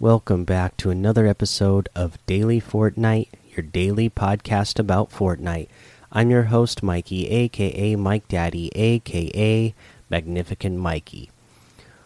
Welcome 0.00 0.44
back 0.44 0.76
to 0.78 0.90
another 0.90 1.24
episode 1.24 1.88
of 1.94 2.18
Daily 2.26 2.60
Fortnite, 2.60 3.28
your 3.54 3.62
daily 3.62 4.10
podcast 4.10 4.80
about 4.80 5.10
Fortnite. 5.10 5.68
I'm 6.10 6.30
your 6.30 6.44
host, 6.44 6.82
Mikey, 6.82 7.28
aka 7.28 7.94
Mike 7.94 8.26
Daddy, 8.26 8.72
aka 8.74 9.72
Magnificent 10.10 10.78
Mikey. 10.78 11.30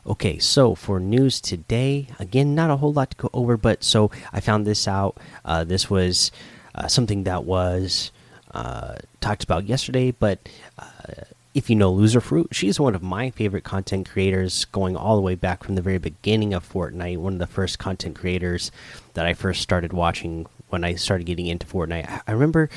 Okay, 0.06 0.38
so 0.38 0.74
for 0.74 1.00
news 1.00 1.40
today, 1.40 2.08
again, 2.18 2.54
not 2.54 2.68
a 2.68 2.76
whole 2.76 2.92
lot 2.92 3.12
to 3.12 3.16
go 3.16 3.30
over, 3.32 3.56
but 3.56 3.82
so 3.82 4.10
I 4.34 4.40
found 4.40 4.66
this 4.66 4.86
out. 4.86 5.16
Uh, 5.42 5.64
this 5.64 5.88
was 5.88 6.30
uh, 6.74 6.88
something 6.88 7.24
that 7.24 7.44
was 7.44 8.12
uh, 8.52 8.96
talked 9.22 9.44
about 9.44 9.64
yesterday, 9.64 10.10
but 10.10 10.46
uh, 10.78 11.24
if 11.54 11.70
you 11.70 11.76
know 11.76 11.90
Loser 11.90 12.20
Fruit, 12.20 12.48
she's 12.52 12.78
one 12.78 12.94
of 12.94 13.02
my 13.02 13.30
favorite 13.30 13.64
content 13.64 14.08
creators 14.08 14.64
going 14.66 14.96
all 14.96 15.16
the 15.16 15.22
way 15.22 15.34
back 15.34 15.64
from 15.64 15.74
the 15.74 15.82
very 15.82 15.98
beginning 15.98 16.54
of 16.54 16.70
Fortnite. 16.70 17.18
One 17.18 17.34
of 17.34 17.38
the 17.38 17.46
first 17.46 17.78
content 17.78 18.16
creators 18.16 18.70
that 19.14 19.26
I 19.26 19.34
first 19.34 19.62
started 19.62 19.92
watching 19.92 20.46
when 20.68 20.84
I 20.84 20.94
started 20.94 21.24
getting 21.24 21.46
into 21.46 21.66
Fortnite. 21.66 22.22
I 22.26 22.32
remember 22.32 22.68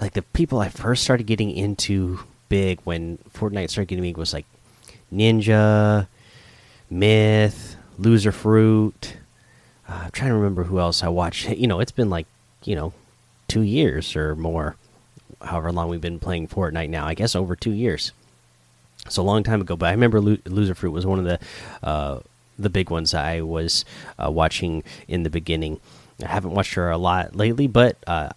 like 0.00 0.14
the 0.14 0.22
people 0.22 0.58
I 0.58 0.68
first 0.68 1.04
started 1.04 1.26
getting 1.26 1.50
into 1.50 2.20
big 2.48 2.80
when 2.84 3.18
Fortnite 3.32 3.70
started 3.70 3.88
getting 3.88 4.02
big 4.04 4.16
was 4.16 4.32
like 4.32 4.46
Ninja, 5.12 6.06
Myth, 6.90 7.76
Loser 7.98 8.32
Fruit. 8.32 9.16
Uh, 9.88 10.02
I'm 10.04 10.10
trying 10.10 10.30
to 10.30 10.36
remember 10.36 10.64
who 10.64 10.78
else 10.78 11.02
I 11.02 11.08
watched. 11.08 11.48
You 11.50 11.66
know, 11.66 11.80
it's 11.80 11.92
been 11.92 12.10
like, 12.10 12.26
you 12.64 12.74
know, 12.74 12.94
two 13.48 13.62
years 13.62 14.16
or 14.16 14.34
more 14.34 14.76
however 15.44 15.72
long 15.72 15.88
we've 15.88 16.00
been 16.00 16.18
playing 16.18 16.48
Fortnite 16.48 16.88
now. 16.88 17.06
I 17.06 17.14
guess 17.14 17.34
over 17.34 17.54
two 17.56 17.72
years. 17.72 18.12
So 19.08 19.22
a 19.22 19.24
long 19.24 19.42
time 19.42 19.60
ago, 19.60 19.76
but 19.76 19.86
I 19.86 19.90
remember 19.92 20.20
Lo 20.20 20.36
Loser 20.46 20.74
Fruit 20.74 20.92
was 20.92 21.04
one 21.04 21.18
of 21.18 21.24
the 21.24 21.38
uh, 21.82 22.20
the 22.58 22.70
big 22.70 22.90
ones 22.90 23.12
I 23.14 23.42
was 23.42 23.84
uh, 24.18 24.30
watching 24.30 24.82
in 25.08 25.24
the 25.24 25.30
beginning. 25.30 25.80
I 26.22 26.28
haven't 26.28 26.52
watched 26.52 26.74
her 26.74 26.90
a 26.90 26.96
lot 26.96 27.36
lately, 27.36 27.66
but 27.66 27.96
uh, 28.06 28.30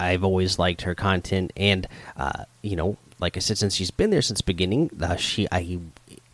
I've 0.00 0.24
always 0.24 0.58
liked 0.58 0.82
her 0.82 0.94
content, 0.94 1.52
and 1.56 1.86
uh, 2.16 2.44
you 2.62 2.76
know, 2.76 2.96
like 3.20 3.36
I 3.36 3.40
said, 3.40 3.58
since 3.58 3.74
she's 3.74 3.90
been 3.90 4.10
there 4.10 4.22
since 4.22 4.40
the 4.40 4.44
beginning, 4.44 4.90
uh, 5.00 5.16
she 5.16 5.46
I 5.52 5.80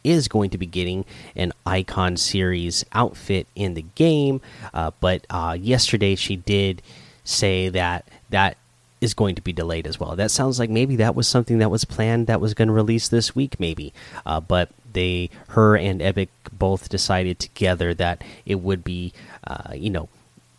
is 0.05 0.29
going 0.29 0.51
to 0.51 0.59
be 0.59 0.67
getting 0.67 1.05
an 1.35 1.53
icon 1.67 2.17
series 2.17 2.85
outfit 2.93 3.49
in 3.57 3.75
the 3.75 3.85
game. 3.97 4.41
Uh, 4.73 4.93
but 5.01 5.27
yesterday 5.59 6.15
she 6.15 6.37
did 6.37 6.83
say 7.25 7.69
that 7.69 8.09
that 8.31 8.57
is 9.01 9.15
going 9.15 9.35
to 9.35 9.43
be 9.43 9.53
delayed 9.53 9.87
as 9.87 10.01
well. 10.01 10.17
That 10.17 10.31
sounds 10.31 10.59
like 10.59 10.71
maybe 10.71 10.97
that 10.97 11.15
was 11.15 11.29
something 11.29 11.59
that 11.59 11.71
was 11.71 11.85
planned 11.85 12.27
that 12.27 12.41
was 12.41 12.55
going 12.55 12.69
to 12.69 12.75
release 12.75 13.09
this 13.09 13.35
week, 13.35 13.59
maybe. 13.61 13.93
Uh, 14.27 14.41
but 14.41 14.71
they, 14.93 15.31
her 15.49 15.77
and 15.77 16.03
Epic 16.03 16.31
both 16.53 16.89
decided 16.89 17.39
together 17.39 17.95
that 17.95 18.23
it 18.45 18.57
would 18.57 18.83
be, 18.83 19.13
uh, 19.47 19.73
you 19.75 19.91
know, 19.91 20.09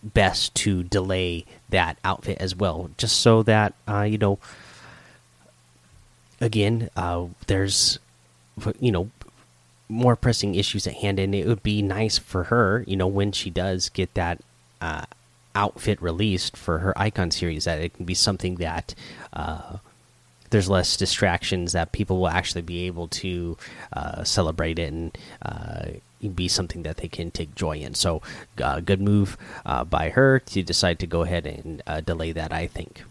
best 0.01 0.55
to 0.55 0.83
delay 0.83 1.45
that 1.69 1.97
outfit 2.05 2.37
as 2.39 2.55
well, 2.55 2.89
just 2.97 3.19
so 3.19 3.43
that 3.43 3.73
uh, 3.87 4.03
you 4.03 4.17
know. 4.17 4.39
Again, 6.41 6.89
uh, 6.95 7.25
there's, 7.47 7.99
you 8.79 8.93
know, 8.93 9.09
more 9.89 10.15
pressing 10.15 10.55
issues 10.55 10.87
at 10.87 10.93
hand, 10.93 11.19
and 11.19 11.35
it 11.35 11.45
would 11.45 11.63
be 11.63 11.81
nice 11.81 12.17
for 12.17 12.45
her, 12.45 12.85
you 12.87 12.95
know, 12.95 13.07
when 13.07 13.33
she 13.33 13.49
does 13.49 13.89
get 13.89 14.13
that 14.13 14.39
uh, 14.79 15.03
outfit 15.55 16.01
released 16.01 16.55
for 16.55 16.79
her 16.79 16.97
icon 16.97 17.31
series 17.31 17.65
that 17.65 17.81
it 17.81 17.93
can 17.93 18.05
be 18.05 18.13
something 18.13 18.55
that 18.55 18.93
uh, 19.33 19.77
there's 20.49 20.69
less 20.69 20.97
distractions 20.97 21.73
that 21.73 21.91
people 21.91 22.19
will 22.19 22.29
actually 22.29 22.61
be 22.61 22.87
able 22.87 23.07
to 23.07 23.57
uh, 23.93 24.23
celebrate 24.23 24.79
it 24.79 24.91
and 24.91 25.17
uh, 25.41 25.85
be 26.35 26.47
something 26.47 26.83
that 26.83 26.97
they 26.97 27.07
can 27.07 27.31
take 27.31 27.55
joy 27.55 27.77
in. 27.77 27.93
So, 27.93 28.21
uh, 28.61 28.79
good 28.79 29.01
move 29.01 29.37
uh, 29.65 29.83
by 29.83 30.09
her 30.09 30.39
to 30.39 30.63
decide 30.63 30.99
to 30.99 31.07
go 31.07 31.21
ahead 31.21 31.45
and 31.45 31.81
uh, 31.87 32.01
delay 32.01 32.31
that. 32.31 32.51
I 32.51 32.67
think. 32.67 33.03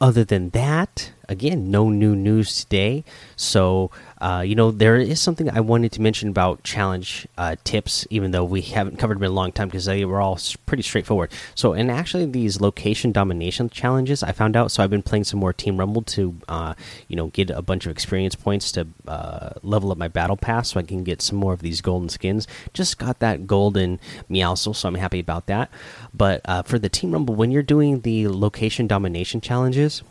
Other 0.00 0.24
than 0.24 0.50
that, 0.50 1.10
again, 1.28 1.70
no 1.70 1.90
new 1.90 2.16
news 2.16 2.64
today. 2.64 3.04
So, 3.36 3.90
uh, 4.20 4.42
you 4.44 4.54
know, 4.54 4.70
there 4.70 4.96
is 4.96 5.20
something 5.20 5.48
I 5.50 5.60
wanted 5.60 5.92
to 5.92 6.00
mention 6.00 6.28
about 6.28 6.64
challenge 6.64 7.28
uh, 7.36 7.56
tips, 7.64 8.06
even 8.10 8.30
though 8.30 8.44
we 8.44 8.62
haven't 8.62 8.98
covered 8.98 9.18
them 9.18 9.24
in 9.24 9.30
a 9.30 9.34
long 9.34 9.52
time 9.52 9.68
because 9.68 9.84
they 9.84 10.04
were 10.04 10.20
all 10.20 10.38
pretty 10.66 10.82
straightforward. 10.82 11.30
So, 11.54 11.72
and 11.72 11.90
actually, 11.90 12.26
these 12.26 12.60
location 12.60 13.12
domination 13.12 13.70
challenges 13.70 14.22
I 14.22 14.32
found 14.32 14.56
out. 14.56 14.70
So, 14.70 14.82
I've 14.82 14.90
been 14.90 15.02
playing 15.02 15.24
some 15.24 15.40
more 15.40 15.52
Team 15.52 15.76
Rumble 15.76 16.02
to, 16.02 16.34
uh, 16.48 16.74
you 17.08 17.16
know, 17.16 17.28
get 17.28 17.50
a 17.50 17.62
bunch 17.62 17.86
of 17.86 17.92
experience 17.92 18.34
points 18.34 18.72
to 18.72 18.88
uh, 19.06 19.50
level 19.62 19.92
up 19.92 19.98
my 19.98 20.08
battle 20.08 20.36
pass 20.36 20.72
so 20.72 20.80
I 20.80 20.82
can 20.82 21.04
get 21.04 21.22
some 21.22 21.38
more 21.38 21.52
of 21.52 21.60
these 21.60 21.80
golden 21.80 22.08
skins. 22.08 22.46
Just 22.72 22.98
got 22.98 23.18
that 23.20 23.46
golden 23.46 24.00
Meowscles, 24.30 24.76
so 24.76 24.88
I'm 24.88 24.94
happy 24.94 25.20
about 25.20 25.46
that. 25.46 25.70
But 26.14 26.40
uh, 26.46 26.62
for 26.62 26.78
the 26.78 26.88
Team 26.88 27.12
Rumble, 27.12 27.34
when 27.34 27.50
you're 27.50 27.62
doing 27.62 28.00
the 28.00 28.28
location 28.28 28.86
domination 28.86 29.40
challenges, 29.40 30.02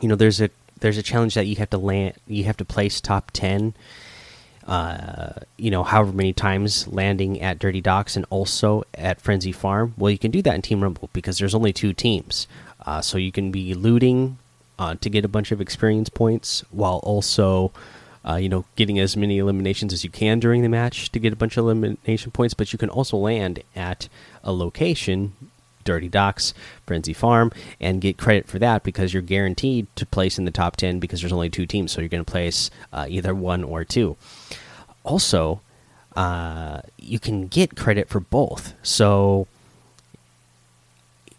you 0.00 0.08
know 0.08 0.16
there's 0.16 0.40
a 0.40 0.50
there's 0.80 0.98
a 0.98 1.02
challenge 1.02 1.34
that 1.34 1.46
you 1.46 1.56
have 1.56 1.70
to 1.70 1.78
land 1.78 2.14
you 2.26 2.44
have 2.44 2.56
to 2.56 2.64
place 2.64 3.00
top 3.00 3.30
10 3.32 3.74
uh, 4.66 5.32
you 5.56 5.70
know 5.70 5.82
however 5.82 6.12
many 6.12 6.32
times 6.32 6.86
landing 6.88 7.40
at 7.40 7.58
dirty 7.58 7.80
docks 7.80 8.16
and 8.16 8.24
also 8.30 8.84
at 8.94 9.20
frenzy 9.20 9.52
farm. 9.52 9.94
Well 9.96 10.10
you 10.10 10.18
can 10.18 10.30
do 10.30 10.42
that 10.42 10.54
in 10.54 10.62
team 10.62 10.82
rumble 10.82 11.10
because 11.12 11.38
there's 11.38 11.54
only 11.54 11.72
two 11.72 11.92
teams. 11.92 12.46
Uh, 12.84 13.00
so 13.00 13.18
you 13.18 13.32
can 13.32 13.50
be 13.50 13.74
looting 13.74 14.38
uh, 14.78 14.94
to 15.00 15.10
get 15.10 15.24
a 15.24 15.28
bunch 15.28 15.52
of 15.52 15.60
experience 15.60 16.08
points 16.08 16.64
while 16.70 17.00
also 17.02 17.72
uh, 18.24 18.36
you 18.36 18.48
know 18.48 18.64
getting 18.76 18.98
as 18.98 19.16
many 19.16 19.38
eliminations 19.38 19.92
as 19.92 20.04
you 20.04 20.10
can 20.10 20.38
during 20.38 20.62
the 20.62 20.68
match 20.68 21.10
to 21.10 21.18
get 21.18 21.32
a 21.32 21.36
bunch 21.36 21.56
of 21.56 21.64
elimination 21.64 22.30
points 22.30 22.54
but 22.54 22.72
you 22.72 22.78
can 22.78 22.88
also 22.88 23.16
land 23.16 23.62
at 23.74 24.08
a 24.44 24.52
location 24.52 25.32
Dirty 25.84 26.08
Docks, 26.08 26.54
Frenzy 26.86 27.12
Farm, 27.12 27.52
and 27.80 28.00
get 28.00 28.18
credit 28.18 28.46
for 28.46 28.58
that 28.58 28.82
because 28.82 29.12
you're 29.12 29.22
guaranteed 29.22 29.86
to 29.96 30.06
place 30.06 30.38
in 30.38 30.44
the 30.44 30.50
top 30.50 30.76
10 30.76 30.98
because 30.98 31.20
there's 31.20 31.32
only 31.32 31.50
two 31.50 31.66
teams. 31.66 31.92
So 31.92 32.00
you're 32.00 32.08
going 32.08 32.24
to 32.24 32.30
place 32.30 32.70
uh, 32.92 33.06
either 33.08 33.34
one 33.34 33.64
or 33.64 33.84
two. 33.84 34.16
Also, 35.04 35.60
uh, 36.16 36.82
you 36.98 37.18
can 37.18 37.46
get 37.46 37.76
credit 37.76 38.08
for 38.08 38.20
both. 38.20 38.74
So 38.82 39.46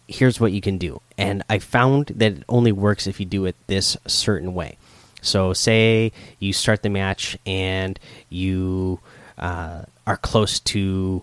here's 0.08 0.40
what 0.40 0.52
you 0.52 0.60
can 0.60 0.78
do. 0.78 1.00
And 1.16 1.42
I 1.48 1.58
found 1.58 2.06
that 2.16 2.32
it 2.32 2.44
only 2.48 2.72
works 2.72 3.06
if 3.06 3.20
you 3.20 3.26
do 3.26 3.44
it 3.46 3.56
this 3.66 3.96
certain 4.06 4.54
way. 4.54 4.76
So, 5.22 5.54
say 5.54 6.12
you 6.38 6.52
start 6.52 6.82
the 6.82 6.90
match 6.90 7.38
and 7.46 7.98
you 8.28 9.00
uh, 9.38 9.84
are 10.06 10.18
close 10.18 10.60
to 10.60 11.22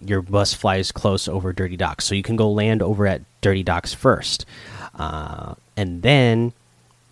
your 0.00 0.22
bus 0.22 0.54
flies 0.54 0.92
close 0.92 1.28
over 1.28 1.52
Dirty 1.52 1.76
Docks. 1.76 2.04
So 2.04 2.14
you 2.14 2.22
can 2.22 2.36
go 2.36 2.50
land 2.50 2.82
over 2.82 3.06
at 3.06 3.22
Dirty 3.40 3.62
Docks 3.62 3.94
first. 3.94 4.46
Uh, 4.94 5.54
and 5.76 6.02
then 6.02 6.52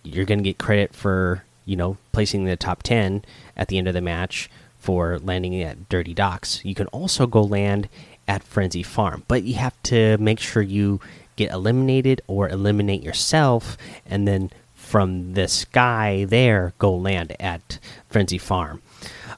you're 0.03 0.25
going 0.25 0.39
to 0.39 0.43
get 0.43 0.57
credit 0.57 0.93
for, 0.93 1.43
you 1.65 1.75
know, 1.75 1.97
placing 2.11 2.45
the 2.45 2.55
top 2.55 2.83
10 2.83 3.23
at 3.57 3.67
the 3.67 3.77
end 3.77 3.87
of 3.87 3.93
the 3.93 4.01
match 4.01 4.49
for 4.79 5.19
landing 5.19 5.61
at 5.61 5.89
Dirty 5.89 6.13
Docks. 6.13 6.63
You 6.63 6.75
can 6.75 6.87
also 6.87 7.25
go 7.25 7.41
land 7.41 7.87
at 8.27 8.43
Frenzy 8.43 8.83
Farm, 8.83 9.23
but 9.27 9.43
you 9.43 9.55
have 9.55 9.81
to 9.83 10.17
make 10.17 10.39
sure 10.39 10.61
you 10.61 10.99
get 11.35 11.51
eliminated 11.51 12.21
or 12.27 12.49
eliminate 12.49 13.03
yourself 13.03 13.77
and 14.05 14.27
then 14.27 14.51
from 14.73 15.33
the 15.33 15.47
sky 15.47 16.25
there 16.27 16.73
go 16.77 16.93
land 16.93 17.35
at 17.39 17.79
Frenzy 18.09 18.37
Farm. 18.37 18.81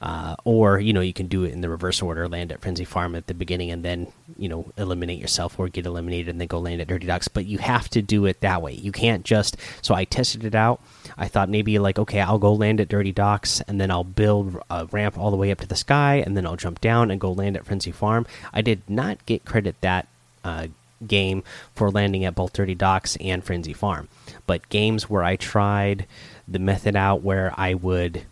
Uh, 0.01 0.35
or 0.43 0.79
you 0.79 0.93
know 0.93 1.01
you 1.01 1.13
can 1.13 1.27
do 1.27 1.43
it 1.43 1.53
in 1.53 1.61
the 1.61 1.69
reverse 1.69 2.01
order 2.01 2.27
land 2.27 2.51
at 2.51 2.61
frenzy 2.61 2.85
farm 2.85 3.15
at 3.15 3.27
the 3.27 3.33
beginning 3.33 3.71
and 3.71 3.83
then 3.83 4.11
you 4.37 4.49
know 4.49 4.65
eliminate 4.77 5.19
yourself 5.19 5.57
or 5.59 5.67
get 5.69 5.85
eliminated 5.85 6.29
and 6.29 6.39
then 6.39 6.47
go 6.47 6.59
land 6.59 6.81
at 6.81 6.87
dirty 6.87 7.07
docks 7.07 7.27
but 7.27 7.45
you 7.45 7.57
have 7.57 7.89
to 7.89 8.01
do 8.01 8.25
it 8.25 8.41
that 8.41 8.61
way. 8.61 8.73
You 8.73 8.91
can't 8.91 9.23
just 9.23 9.57
so 9.81 9.93
i 9.93 10.03
tested 10.03 10.43
it 10.43 10.55
out. 10.55 10.81
I 11.17 11.27
thought 11.27 11.49
maybe 11.49 11.79
like 11.79 11.97
okay 11.99 12.21
i'll 12.21 12.39
go 12.39 12.53
land 12.53 12.79
at 12.81 12.89
dirty 12.89 13.11
docks 13.11 13.61
and 13.61 13.79
then 13.79 13.91
i'll 13.91 14.03
build 14.03 14.57
a 14.69 14.85
ramp 14.87 15.17
all 15.17 15.31
the 15.31 15.37
way 15.37 15.51
up 15.51 15.59
to 15.59 15.67
the 15.67 15.75
sky 15.75 16.15
and 16.15 16.35
then 16.35 16.45
i'll 16.45 16.55
jump 16.55 16.81
down 16.81 17.11
and 17.11 17.19
go 17.19 17.31
land 17.31 17.55
at 17.57 17.65
frenzy 17.65 17.91
farm. 17.91 18.25
I 18.53 18.61
did 18.61 18.81
not 18.89 19.25
get 19.25 19.45
credit 19.45 19.75
that 19.81 20.07
uh, 20.43 20.67
game 21.05 21.43
for 21.73 21.91
landing 21.91 22.23
at 22.25 22.35
both 22.35 22.53
dirty 22.53 22.75
docks 22.75 23.15
and 23.17 23.43
frenzy 23.43 23.73
farm. 23.73 24.07
But 24.47 24.69
games 24.69 25.09
where 25.09 25.23
i 25.23 25.35
tried 25.35 26.05
the 26.47 26.59
method 26.59 26.95
out 26.95 27.21
where 27.21 27.53
i 27.57 27.73
would 27.73 28.23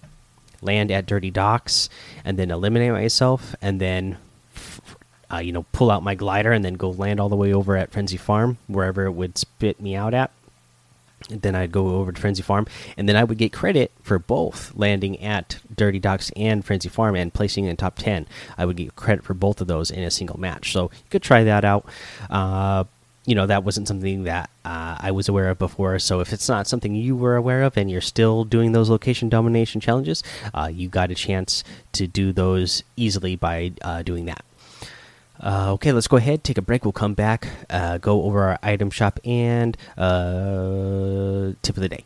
land 0.64 0.92
at 0.92 1.06
dirty 1.06 1.32
docks 1.32 1.90
and 2.24 2.38
then 2.38 2.52
eliminate 2.52 2.92
myself 2.92 3.56
and 3.62 3.80
then 3.80 4.18
uh, 5.32 5.38
you 5.38 5.52
know 5.52 5.66
pull 5.72 5.92
out 5.92 6.04
my 6.04 6.16
glider 6.16 6.52
and 6.52 6.64
then 6.64 6.76
go 6.76 6.90
land 6.90 7.20
all 7.20 7.30
the 7.30 7.36
way 7.36 7.54
over 7.54 7.76
at 7.78 7.92
frenzy 7.92 8.18
farm 8.18 8.58
wherever 8.68 9.06
it 9.06 9.12
would 9.12 9.38
spit 9.38 9.80
me 9.82 9.96
out 9.96 10.14
at 10.14 10.32
and 11.30 11.42
then 11.42 11.56
I'd 11.56 11.72
go 11.72 11.96
over 11.96 12.12
to 12.12 12.20
Frenzy 12.20 12.44
Farm, 12.44 12.68
and 12.98 13.08
then 13.08 13.16
I 13.16 13.24
would 13.24 13.38
get 13.38 13.54
credit 13.54 13.92
for 14.02 14.20
both 14.20 14.74
landing 14.76 15.22
at 15.22 15.60
Dirty 15.74 16.00
Docks 16.00 16.32
and 16.36 16.66
Frenzy 16.66 16.90
Farm 16.90 17.16
and 17.16 17.34
placing 17.34 17.66
in 17.66 17.78
top 17.78 17.98
10. 17.98 18.28
I 18.58 18.66
would 18.66 18.78
get 18.78 18.96
credit 18.96 19.24
for 19.24 19.34
both 19.34 19.62
of 19.62 19.68
those 19.68 19.92
in 19.92 20.04
a 20.04 20.12
single 20.12 20.40
match. 20.40 20.72
So 20.72 20.84
you 20.84 21.10
could 21.10 21.24
try 21.24 21.44
that 21.44 21.64
out. 21.64 21.86
Uh, 22.30 22.84
you 23.26 23.36
know 23.36 23.46
that 23.46 23.64
wasn't 23.64 23.88
something 23.88 24.24
that 24.24 24.50
uh, 24.66 24.98
I 25.00 25.12
was 25.12 25.30
aware 25.30 25.50
of 25.50 25.58
before. 25.58 25.98
So 26.00 26.20
if 26.20 26.34
it's 26.34 26.50
not 26.50 26.68
something 26.68 26.96
you 26.96 27.16
were 27.16 27.36
aware 27.36 27.64
of 27.64 27.78
and 27.78 27.90
you're 27.90 28.02
still 28.02 28.44
doing 28.44 28.72
those 28.72 28.90
location 28.90 29.30
domination 29.30 29.80
challenges, 29.82 30.24
uh, 30.54 30.70
you 30.72 30.90
got 30.90 31.12
a 31.12 31.16
chance 31.16 31.64
to 31.94 32.08
do 32.08 32.34
those 32.34 32.84
easily 32.96 33.36
by 33.36 33.74
uh, 33.82 34.04
doing 34.04 34.26
that. 34.26 34.44
Uh, 35.42 35.74
okay, 35.74 35.92
let's 35.92 36.08
go 36.08 36.18
ahead, 36.18 36.44
take 36.44 36.58
a 36.58 36.62
break. 36.62 36.86
We'll 36.86 36.92
come 36.92 37.14
back, 37.14 37.48
uh, 37.70 37.98
go 37.98 38.24
over 38.24 38.44
our 38.44 38.60
item 38.64 38.90
shop 38.90 39.20
and 39.26 39.76
uh, 39.98 41.54
tip 41.62 41.76
of 41.76 41.82
the 41.82 41.90
day. 41.90 42.06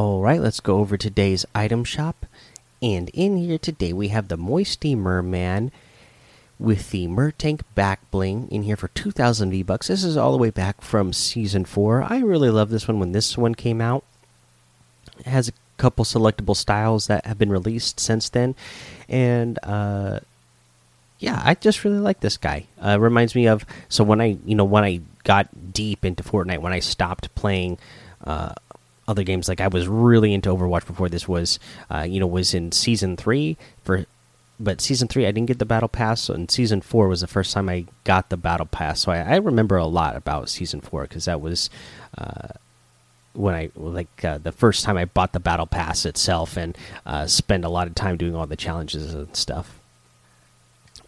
All 0.00 0.22
right, 0.22 0.40
let's 0.40 0.60
go 0.60 0.78
over 0.78 0.96
today's 0.96 1.44
item 1.54 1.84
shop. 1.84 2.24
And 2.80 3.10
in 3.10 3.36
here 3.36 3.58
today, 3.58 3.92
we 3.92 4.08
have 4.08 4.28
the 4.28 4.38
Moisty 4.38 4.94
Merman 4.94 5.72
with 6.58 6.90
the 6.90 7.06
Mertank 7.06 7.60
back 7.74 8.10
bling 8.10 8.48
in 8.50 8.62
here 8.62 8.78
for 8.78 8.88
2,000 8.88 9.50
V 9.50 9.62
bucks. 9.62 9.88
This 9.88 10.02
is 10.02 10.16
all 10.16 10.32
the 10.32 10.38
way 10.38 10.48
back 10.48 10.80
from 10.80 11.12
season 11.12 11.66
four. 11.66 12.02
I 12.02 12.20
really 12.20 12.48
love 12.48 12.70
this 12.70 12.88
one 12.88 12.98
when 12.98 13.12
this 13.12 13.36
one 13.36 13.54
came 13.54 13.82
out. 13.82 14.02
It 15.18 15.26
has 15.26 15.48
a 15.48 15.52
couple 15.76 16.06
selectable 16.06 16.56
styles 16.56 17.06
that 17.08 17.26
have 17.26 17.36
been 17.36 17.52
released 17.52 18.00
since 18.00 18.30
then, 18.30 18.54
and 19.06 19.58
uh, 19.62 20.20
yeah, 21.18 21.42
I 21.44 21.52
just 21.56 21.84
really 21.84 21.98
like 21.98 22.20
this 22.20 22.38
guy. 22.38 22.64
Uh, 22.80 22.98
reminds 22.98 23.34
me 23.34 23.46
of 23.46 23.66
so 23.90 24.02
when 24.02 24.22
I 24.22 24.38
you 24.46 24.54
know 24.54 24.64
when 24.64 24.82
I 24.82 25.02
got 25.24 25.74
deep 25.74 26.06
into 26.06 26.22
Fortnite 26.22 26.62
when 26.62 26.72
I 26.72 26.78
stopped 26.78 27.34
playing. 27.34 27.76
Uh, 28.24 28.54
other 29.10 29.24
games 29.24 29.48
like 29.48 29.60
I 29.60 29.68
was 29.68 29.88
really 29.88 30.32
into 30.32 30.48
Overwatch 30.50 30.86
before 30.86 31.08
this 31.08 31.26
was 31.26 31.58
uh, 31.90 32.06
you 32.08 32.20
know 32.20 32.26
was 32.26 32.54
in 32.54 32.70
season 32.72 33.16
three 33.16 33.56
for 33.82 34.06
but 34.58 34.80
season 34.80 35.08
three 35.08 35.26
I 35.26 35.32
didn't 35.32 35.48
get 35.48 35.58
the 35.58 35.64
battle 35.64 35.88
pass 35.88 36.28
and 36.28 36.50
season 36.50 36.80
four 36.80 37.08
was 37.08 37.20
the 37.20 37.26
first 37.26 37.52
time 37.52 37.68
I 37.68 37.86
got 38.04 38.28
the 38.28 38.36
battle 38.36 38.66
pass 38.66 39.00
so 39.00 39.12
I, 39.12 39.18
I 39.18 39.36
remember 39.36 39.76
a 39.76 39.86
lot 39.86 40.16
about 40.16 40.48
season 40.48 40.80
four 40.80 41.02
because 41.02 41.24
that 41.24 41.40
was 41.40 41.68
uh, 42.16 42.48
when 43.32 43.54
I 43.54 43.70
like 43.74 44.24
uh, 44.24 44.38
the 44.38 44.52
first 44.52 44.84
time 44.84 44.96
I 44.96 45.04
bought 45.04 45.32
the 45.32 45.40
battle 45.40 45.66
pass 45.66 46.04
itself 46.04 46.56
and 46.56 46.76
uh, 47.04 47.26
spent 47.26 47.64
a 47.64 47.68
lot 47.68 47.88
of 47.88 47.94
time 47.94 48.16
doing 48.16 48.34
all 48.34 48.46
the 48.46 48.56
challenges 48.56 49.14
and 49.14 49.34
stuff. 49.36 49.78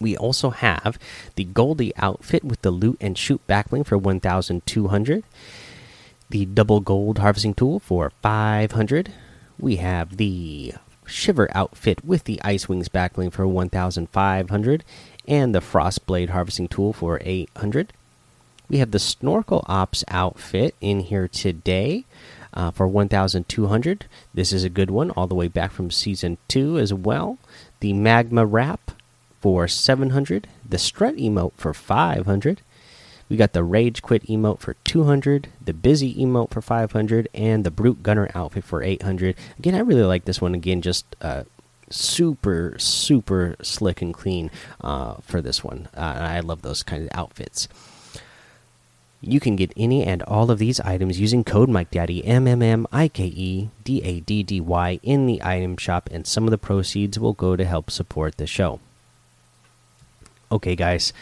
We 0.00 0.16
also 0.16 0.50
have 0.50 0.98
the 1.37 1.44
Goldie 1.44 1.94
outfit 1.96 2.43
with 2.43 2.62
the 2.62 2.70
loot 2.72 2.96
and 3.00 3.16
shoot 3.16 3.40
backbling 3.46 3.87
for 3.87 3.96
1,200 3.96 5.25
the 6.32 6.46
double 6.46 6.81
gold 6.81 7.19
harvesting 7.19 7.52
tool 7.52 7.79
for 7.79 8.11
500. 8.23 9.12
We 9.58 9.76
have 9.76 10.17
the 10.17 10.73
Shiver 11.06 11.49
outfit 11.55 12.02
with 12.05 12.25
the 12.25 12.40
Ice 12.43 12.70
Wings 12.70 12.88
backbling 12.88 13.31
for 13.32 13.46
1500 13.46 14.84
and 15.29 15.55
the 15.55 15.61
Frost 15.61 16.06
Blade 16.06 16.31
harvesting 16.31 16.69
tool 16.69 16.94
for 16.94 17.20
800. 17.23 17.93
We 18.70 18.79
have 18.79 18.93
the 18.93 18.99
Snorkel 18.99 19.62
Ops 19.67 20.05
outfit 20.08 20.75
in 20.81 21.00
here 21.00 21.29
today 21.29 22.06
uh, 22.55 22.70
for 22.70 22.88
1200. 22.88 24.06
This 24.32 24.55
is 24.55 24.64
a 24.64 24.70
good 24.70 24.90
one, 24.90 25.11
all 25.11 25.26
the 25.26 25.34
way 25.34 25.49
back 25.49 25.73
from 25.73 25.90
season 25.90 26.38
2 26.49 26.79
as 26.79 26.94
well. 26.94 27.37
The 27.81 27.93
Magma 27.93 28.46
Wrap 28.46 28.93
for 29.43 29.69
700. 29.69 30.49
The 30.67 30.79
Strut 30.79 31.17
emote 31.17 31.52
for 31.56 31.75
500. 31.75 32.62
We 33.32 33.38
got 33.38 33.55
the 33.55 33.64
Rage 33.64 34.02
Quit 34.02 34.26
emote 34.26 34.58
for 34.58 34.75
200, 34.84 35.49
the 35.64 35.73
Busy 35.73 36.14
emote 36.17 36.50
for 36.50 36.61
500, 36.61 37.31
and 37.32 37.64
the 37.64 37.70
Brute 37.70 38.02
Gunner 38.02 38.31
outfit 38.34 38.62
for 38.62 38.82
800. 38.82 39.37
Again, 39.58 39.75
I 39.75 39.79
really 39.79 40.02
like 40.02 40.26
this 40.26 40.43
one. 40.43 40.55
Again, 40.55 40.82
just 40.82 41.06
uh, 41.23 41.44
super, 41.88 42.76
super 42.79 43.56
slick 43.62 44.02
and 44.02 44.12
clean 44.12 44.50
uh, 44.82 45.14
for 45.23 45.40
this 45.40 45.64
one. 45.64 45.88
Uh, 45.96 46.00
I 46.00 46.40
love 46.40 46.61
those 46.61 46.82
kind 46.82 47.05
of 47.05 47.08
outfits. 47.14 47.69
You 49.23 49.40
can 49.40 49.56
get 49.56 49.73
any 49.79 50.05
and 50.05 50.23
all 50.25 50.50
of 50.50 50.58
these 50.58 50.79
items 50.81 51.19
using 51.19 51.43
code 51.43 51.70
MikeDaddy, 51.70 52.29
M 52.29 52.46
M 52.46 52.61
M 52.61 52.87
I 52.93 53.08
K 53.08 53.25
E 53.25 53.70
D 53.82 54.02
A 54.02 54.20
D 54.20 54.43
D 54.43 54.61
Y, 54.61 55.00
in 55.02 55.25
the 55.25 55.43
item 55.43 55.79
shop, 55.79 56.11
and 56.12 56.26
some 56.26 56.44
of 56.44 56.50
the 56.50 56.58
proceeds 56.58 57.19
will 57.19 57.32
go 57.32 57.56
to 57.56 57.64
help 57.64 57.90
support 57.90 58.37
the 58.37 58.46
show. 58.46 58.79
Okay, 60.52 60.76
guys. 60.76 61.14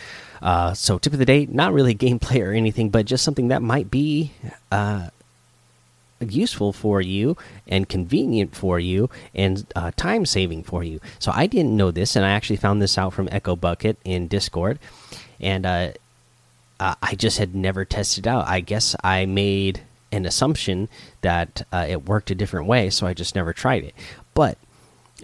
Uh, 0.43 0.75
so, 0.75 0.99
tip 0.99 1.13
of 1.13 1.19
the 1.19 1.25
day, 1.25 1.47
not 1.47 1.73
really 1.73 1.95
gameplay 2.07 2.45
or 2.45 2.53
anything, 2.53 2.91
but 2.91 3.07
just 3.07 3.25
something 3.25 3.49
that 3.49 3.63
might 3.63 3.91
be 3.91 4.33
uh, 4.73 5.09
useful 6.19 6.73
for 6.73 7.01
you 7.01 7.37
and 7.69 7.89
convenient 7.89 8.55
for 8.55 8.79
you 8.79 9.09
and 9.35 9.67
uh, 9.77 9.93
time 9.97 10.27
saving 10.27 10.65
for 10.65 10.83
you. 10.83 11.01
So, 11.21 11.31
I 11.33 11.47
didn't 11.47 11.77
know 11.77 11.93
this, 11.93 12.17
and 12.17 12.25
I 12.25 12.31
actually 12.31 12.57
found 12.57 12.83
this 12.83 12.99
out 12.99 13.13
from 13.13 13.29
Echo 13.31 13.55
Bucket 13.55 13.97
in 14.05 14.27
Discord, 14.27 14.81
and 15.39 15.65
uh, 15.65 15.93
I 16.81 17.15
just 17.15 17.39
had 17.39 17.55
never 17.55 17.85
tested 17.85 18.27
out. 18.27 18.49
I 18.49 18.61
guess 18.61 18.97
I 19.05 19.27
made 19.27 19.83
an 20.11 20.27
assumption 20.27 20.89
that 21.21 21.63
uh, 21.71 21.87
it 21.89 22.09
worked 22.09 22.33
a 22.33 22.35
different 22.35 22.67
way, 22.67 22.91
so 22.91 23.07
I 23.07 23.15
just 23.15 23.37
never 23.37 23.53
tried 23.53 23.85
it. 23.85 23.95
But 24.35 24.59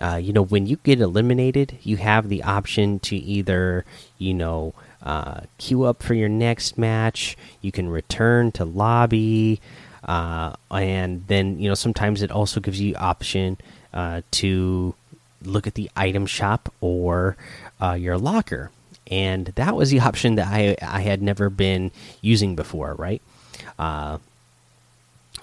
uh, 0.01 0.17
you 0.17 0.33
know, 0.33 0.43
when 0.43 0.67
you 0.67 0.77
get 0.77 1.01
eliminated, 1.01 1.79
you 1.83 1.97
have 1.97 2.29
the 2.29 2.43
option 2.43 2.99
to 3.01 3.17
either, 3.17 3.85
you 4.19 4.35
know, 4.35 4.75
uh, 5.03 5.43
queue 5.59 5.85
up 5.85 6.03
for 6.03 6.15
your 6.15 6.29
next 6.29 6.77
match. 6.77 7.37
You 7.61 7.73
can 7.73 7.89
return 7.89 8.53
to 8.53 8.65
lobby, 8.65 9.61
uh, 10.05 10.55
and 10.71 11.27
then 11.29 11.59
you 11.59 11.69
know 11.69 11.75
sometimes 11.75 12.23
it 12.23 12.31
also 12.31 12.61
gives 12.61 12.81
you 12.81 12.95
option 12.97 13.59
uh, 13.95 14.23
to 14.33 14.95
look 15.43 15.67
at 15.67 15.75
the 15.75 15.91
item 15.97 16.27
shop 16.27 16.73
or 16.81 17.37
uh, 17.81 17.93
your 17.93 18.19
locker. 18.19 18.71
And 19.09 19.47
that 19.55 19.77
was 19.77 19.91
the 19.91 20.01
option 20.01 20.35
that 20.35 20.49
I 20.49 20.77
I 20.83 21.01
had 21.01 21.23
never 21.23 21.51
been 21.51 21.93
using 22.21 22.57
before, 22.57 22.95
right? 22.95 23.23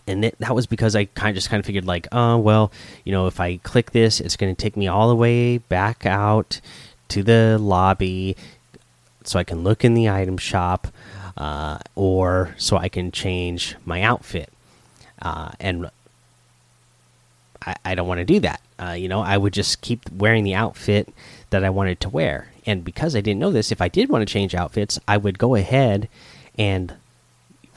And 0.05 0.23
that 0.39 0.53
was 0.53 0.67
because 0.67 0.95
I 0.95 1.05
kind 1.05 1.29
of 1.29 1.35
just 1.35 1.49
kind 1.49 1.59
of 1.59 1.65
figured 1.65 1.85
like, 1.85 2.07
oh 2.11 2.37
well, 2.37 2.71
you 3.05 3.11
know, 3.11 3.27
if 3.27 3.39
I 3.39 3.57
click 3.57 3.91
this, 3.91 4.19
it's 4.19 4.35
going 4.35 4.53
to 4.53 4.61
take 4.61 4.75
me 4.75 4.87
all 4.87 5.07
the 5.07 5.15
way 5.15 5.57
back 5.57 6.05
out 6.05 6.59
to 7.09 7.23
the 7.23 7.57
lobby 7.59 8.35
so 9.23 9.39
I 9.39 9.43
can 9.43 9.63
look 9.63 9.85
in 9.85 9.93
the 9.93 10.09
item 10.09 10.37
shop, 10.37 10.87
uh, 11.37 11.77
or 11.95 12.55
so 12.57 12.77
I 12.77 12.89
can 12.89 13.11
change 13.11 13.75
my 13.85 14.01
outfit. 14.01 14.51
Uh, 15.21 15.51
and 15.59 15.89
I, 17.65 17.75
I 17.85 17.95
don't 17.95 18.07
want 18.07 18.19
to 18.19 18.25
do 18.25 18.39
that. 18.41 18.61
Uh, 18.77 18.91
you 18.91 19.07
know, 19.07 19.21
I 19.21 19.37
would 19.37 19.53
just 19.53 19.81
keep 19.81 20.11
wearing 20.11 20.43
the 20.43 20.55
outfit 20.55 21.13
that 21.51 21.63
I 21.63 21.69
wanted 21.69 21.99
to 22.01 22.09
wear. 22.09 22.49
And 22.65 22.83
because 22.83 23.15
I 23.15 23.21
didn't 23.21 23.39
know 23.39 23.51
this, 23.51 23.71
if 23.71 23.81
I 23.81 23.87
did 23.87 24.09
want 24.09 24.27
to 24.27 24.31
change 24.31 24.53
outfits, 24.55 24.99
I 25.07 25.17
would 25.17 25.39
go 25.39 25.55
ahead 25.55 26.09
and 26.57 26.93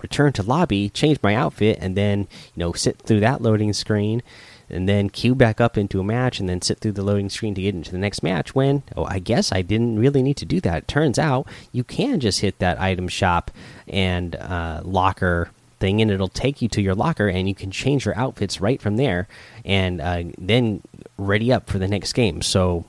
return 0.02 0.32
to 0.34 0.42
lobby, 0.42 0.88
change 0.90 1.18
my 1.22 1.34
outfit, 1.34 1.78
and 1.80 1.96
then 1.96 2.20
you 2.54 2.60
know 2.60 2.72
sit 2.72 2.98
through 2.98 3.20
that 3.20 3.42
loading 3.42 3.72
screen 3.72 4.22
and 4.68 4.88
then 4.88 5.08
queue 5.08 5.34
back 5.34 5.60
up 5.60 5.78
into 5.78 6.00
a 6.00 6.04
match 6.04 6.40
and 6.40 6.48
then 6.48 6.60
sit 6.60 6.80
through 6.80 6.92
the 6.92 7.02
loading 7.02 7.28
screen 7.28 7.54
to 7.54 7.62
get 7.62 7.74
into 7.74 7.92
the 7.92 7.98
next 7.98 8.20
match 8.20 8.52
when 8.52 8.82
oh 8.96 9.04
i 9.04 9.20
guess 9.20 9.52
i 9.52 9.62
didn't 9.62 9.96
really 9.96 10.22
need 10.22 10.36
to 10.36 10.44
do 10.44 10.60
that. 10.60 10.78
It 10.78 10.88
turns 10.88 11.18
out 11.18 11.46
you 11.70 11.84
can 11.84 12.18
just 12.18 12.40
hit 12.40 12.58
that 12.58 12.80
item 12.80 13.06
shop 13.08 13.50
and 13.86 14.34
uh, 14.34 14.80
locker 14.84 15.50
thing 15.78 16.00
and 16.00 16.10
it'll 16.10 16.28
take 16.28 16.62
you 16.62 16.68
to 16.68 16.82
your 16.82 16.94
locker 16.94 17.28
and 17.28 17.48
you 17.48 17.54
can 17.54 17.70
change 17.70 18.04
your 18.04 18.16
outfits 18.16 18.60
right 18.60 18.80
from 18.80 18.96
there 18.96 19.28
and 19.64 20.00
uh, 20.00 20.24
then 20.38 20.82
ready 21.18 21.52
up 21.52 21.68
for 21.68 21.78
the 21.78 21.88
next 21.88 22.12
game. 22.12 22.42
So 22.42 22.84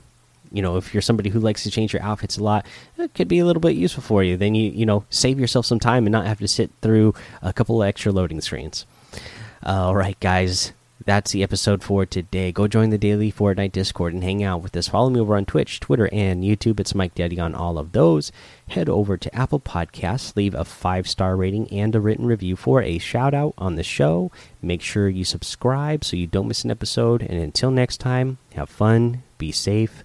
you 0.52 0.62
know 0.62 0.76
if 0.76 0.92
you're 0.92 1.00
somebody 1.00 1.30
who 1.30 1.40
likes 1.40 1.62
to 1.62 1.70
change 1.70 1.92
your 1.92 2.02
outfits 2.02 2.36
a 2.36 2.42
lot 2.42 2.66
it 2.96 3.14
could 3.14 3.28
be 3.28 3.38
a 3.38 3.44
little 3.44 3.60
bit 3.60 3.76
useful 3.76 4.02
for 4.02 4.22
you 4.22 4.36
then 4.36 4.54
you 4.54 4.70
you 4.70 4.86
know 4.86 5.04
save 5.10 5.38
yourself 5.38 5.66
some 5.66 5.80
time 5.80 6.06
and 6.06 6.12
not 6.12 6.26
have 6.26 6.38
to 6.38 6.48
sit 6.48 6.70
through 6.80 7.14
a 7.42 7.52
couple 7.52 7.82
extra 7.82 8.12
loading 8.12 8.40
screens 8.40 8.86
all 9.62 9.94
right 9.94 10.18
guys 10.20 10.72
that's 11.08 11.30
the 11.30 11.42
episode 11.42 11.82
for 11.82 12.04
today. 12.04 12.52
Go 12.52 12.68
join 12.68 12.90
the 12.90 12.98
daily 12.98 13.32
Fortnite 13.32 13.72
Discord 13.72 14.12
and 14.12 14.22
hang 14.22 14.42
out 14.42 14.60
with 14.60 14.76
us. 14.76 14.88
Follow 14.88 15.08
me 15.08 15.18
over 15.18 15.38
on 15.38 15.46
Twitch, 15.46 15.80
Twitter, 15.80 16.06
and 16.12 16.44
YouTube. 16.44 16.78
It's 16.78 16.94
Mike 16.94 17.14
Daddy 17.14 17.40
on 17.40 17.54
all 17.54 17.78
of 17.78 17.92
those. 17.92 18.30
Head 18.68 18.90
over 18.90 19.16
to 19.16 19.34
Apple 19.34 19.58
Podcasts, 19.58 20.36
leave 20.36 20.54
a 20.54 20.66
five 20.66 21.08
star 21.08 21.34
rating 21.34 21.66
and 21.72 21.94
a 21.94 22.00
written 22.00 22.26
review 22.26 22.56
for 22.56 22.82
a 22.82 22.98
shout 22.98 23.32
out 23.32 23.54
on 23.56 23.76
the 23.76 23.82
show. 23.82 24.30
Make 24.60 24.82
sure 24.82 25.08
you 25.08 25.24
subscribe 25.24 26.04
so 26.04 26.14
you 26.14 26.26
don't 26.26 26.46
miss 26.46 26.64
an 26.64 26.70
episode. 26.70 27.22
And 27.22 27.40
until 27.40 27.70
next 27.70 28.00
time, 28.00 28.36
have 28.52 28.68
fun, 28.68 29.22
be 29.38 29.50
safe, 29.50 30.04